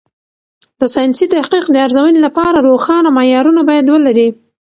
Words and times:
د 0.79 0.81
ساینسي 0.93 1.25
تحقیق 1.35 1.65
د 1.69 1.75
ارزونې 1.85 2.19
لپاره 2.27 2.65
روښانه 2.67 3.09
معیارونه 3.17 3.61
باید 3.69 3.85
ولري. 3.89 4.27